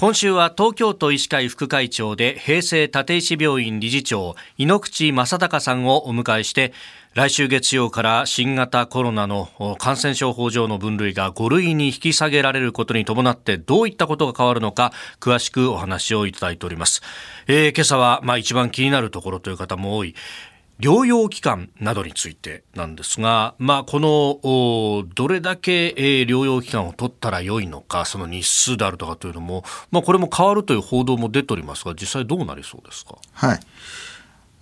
[0.00, 6.72] 今週は東京都医師会副会長で平成立石病院理事長井ノ口正隆さんをお迎えして
[7.14, 9.48] 来週月曜から新型コロナの
[9.80, 17.02] 感染症法上の分類が5類に引き下げられることに伴ってどういったことが変わるのか詳しくお話をいただいております、
[17.48, 20.14] えー、今朝はまあ一番気になるところという方も多い。
[20.80, 33.16] 療養期間などについてなんですが、まあ、このどれだけ、えー、療養期間を取ったらよいのか、その日数であるとかというのも、まあ、これも変わるという報道も出ておりますが、実際どうなりそうですか？
[33.32, 33.60] はい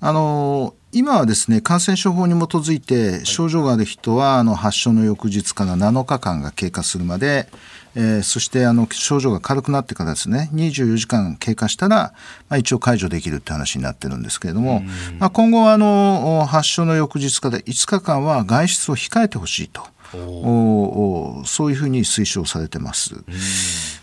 [0.06, 7.48] あの今はですね感染症法に基づいて症状がある人はあの発症の翌日から7日間が経過するまで、
[7.96, 12.14] えー、そしてあの症状が軽くなってからですね24時間経過したら、
[12.48, 14.82] まあ、一応解除できるって話になってるんですけれども、
[15.18, 19.82] まあ、今後はあの発症の翌日から5日間は外出を控えてほしいと。
[20.14, 23.16] おそういうふうに推奨されてます。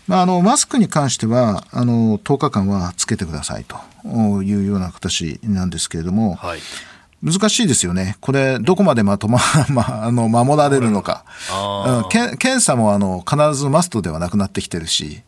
[0.06, 3.76] まあ、あのマスクに関してはあの10日間はつけてくださいと
[4.42, 6.60] いうような形なんですけれども、はい、
[7.24, 8.18] 難しいですよね。
[8.20, 9.40] これ、どこまでまとま、
[9.72, 11.24] まあ、の、守られるのか。
[12.10, 15.22] け検査も、あの、必ずマストではなくなってきてるし。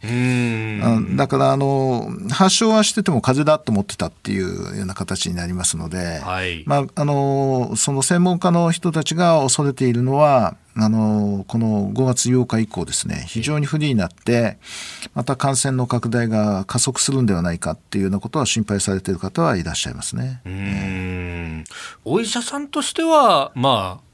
[1.16, 14.58] だから、あの、発症はしてても風邪だと思ってたっていうような形になりますので、はい、まあ、あの、その専門家の人たちが恐れているのは、あのこの5月8日以降ですね非常に不利になって
[15.14, 21.64] また感染の拡大が加速するんではないかっていうようなことは心配されている方はいらっしゃいますね。
[22.04, 24.05] お医者さんとしてはまあ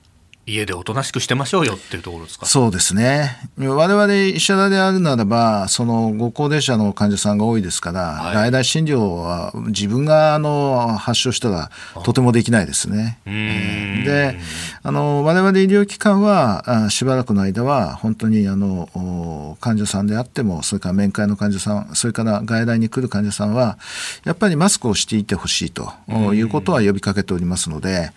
[0.44, 2.46] 家でおとなしくしてましょうよっていうところですか？
[2.46, 3.38] そうですね。
[3.58, 11.70] 我々医者であるならばそのご高齢者の患者さんが多いですから、はい、外来診療は自分があの発症したら
[12.02, 13.18] とてもできないですね。
[13.24, 14.36] で
[14.82, 23.78] あの我々医療機関はしばらくの間は本当にあの患者さんであってもそれから面会の患者さんそれから外来に来る患者さんは
[24.24, 25.92] やっぱりマスクをしていてほしいと
[26.34, 28.10] いうことは呼びかけておりますので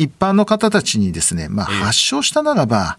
[0.00, 2.96] 一般の方たちにですね、まあ、発症したならば、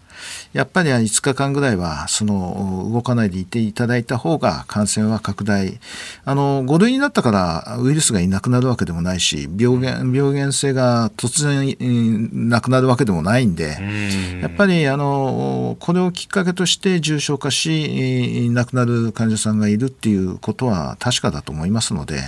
[0.52, 5.80] やっぱり5日間ぐらいはその動かないでいていただいた方が感染は拡大。
[6.24, 13.78] あの5類になったからウイルスがいなくなるわけでもないし病原病原性が突然なくなるわけでもないんで
[14.40, 22.20] やっぱりあのこれをきっかけとして重症化し亡くなる患者さんがいるっていうことは確かだと思いますので、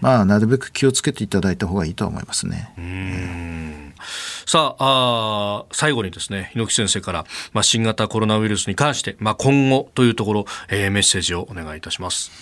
[0.00, 3.79] まあ、なるべく気をつけていただいた方がいいと思いますね。
[4.52, 12.32] さあ最後にですね猪木先生から、まあ、新型コロナウイルスに関して、まあ、今後というところ、えー、メッセージをお願いいたします。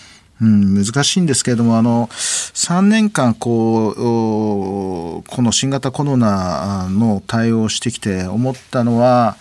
[0.41, 9.35] うん、難しいんですけれども、あの、3年間、こう、この新型コロナの対応をしてきて思ったのは、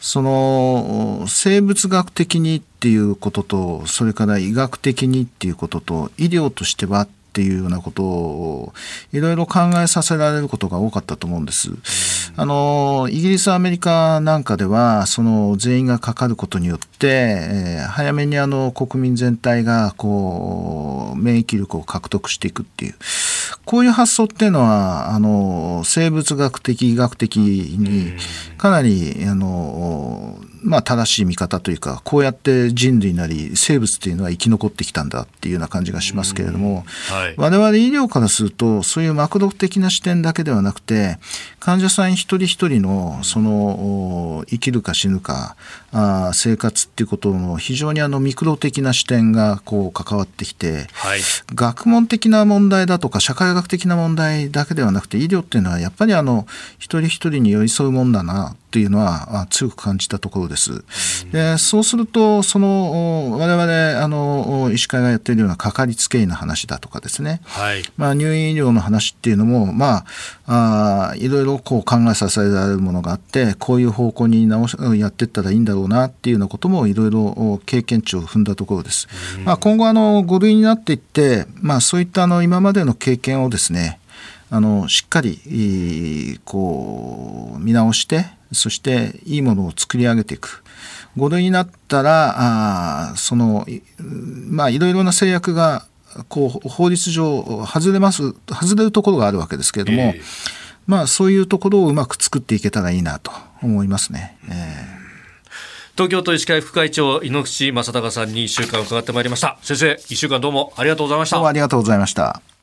[0.00, 8.72] その、生物学的にっていうことと、それから医学的にっていうことと、医療としてはっていうようなことを
[9.12, 11.70] いろいろ考えさせられることが多かったと思うんです。
[12.36, 22.94] あのイギリスアメリカなんかではその全員がかかることによって、えー、早めにあの国民全体がこう免疫力を獲得していくっていう
[23.64, 28.14] こういう発想っていうのはあの生物学的医学的に
[28.58, 41.18] かなりあのまあ、正しい見方というかこうやって人類なり生物というのは生き残ってきたんだっていうような感じがしますけれども、はい、我々医療からするとそういうマクロ的な視点だけではなくて
[41.60, 45.56] 患者さん一人一人のその生きるか死ぬか
[45.92, 51.20] あ生活っていうことの非常にあのミクロ的な視点がこう関わってきて、はい、
[51.54, 56.46] 学問的な問題だとか社会学的な問題だけではなくて医療っていうのはやっぱりあの
[56.78, 60.53] 一人一人に寄り添うもんだなというのは強く感じたところです。
[61.32, 70.04] でそうするとその我々あの医師会がやっているようなかかりつけ医の話だとかですね、はい、まあ、入院医療の話っていうのも、ま
[70.46, 79.08] あ、あいろいろこう考えさせられるものがあってこういう方向に直しやっていったらいいんだろうなっていうようなこともいろいろ経験値を踏んだところです。
[79.44, 83.98] まあ、今後あの5類になっていって、まあ、そういったあの今までの経験をですね
[84.50, 90.62] あのしっかりこう見直してそしていいものを作り上げていく。
[91.16, 92.34] 5類になったら
[93.10, 93.66] あその
[94.48, 95.86] まあいろいろな制約が
[96.28, 100.22] こう法律上外れます外れるところがあるわけですけれども、えー、
[100.86, 103.30] まあそういうところをうまく作っていけたらいいなと
[103.62, 104.36] 思いますね。
[104.48, 105.04] えー
[105.96, 109.58] 東京都医師会副会長井ノ口正孝さんに1週間伺ってまいりました。
[109.62, 111.36] 先生1週間どうもありがとうございました。
[111.36, 112.53] どうもありがとうございました